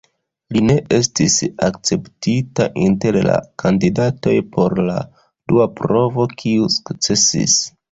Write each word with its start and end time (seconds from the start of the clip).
Li 0.55 0.61
ne 0.69 0.77
estis 0.95 1.35
akceptita 1.67 2.67
inter 2.87 3.19
la 3.29 3.37
kandidatoj 3.65 4.35
por 4.57 4.77
la 4.89 4.99
dua 5.53 5.71
provo, 5.83 6.29
kiu 6.43 6.75
sukcesis. 6.81 7.63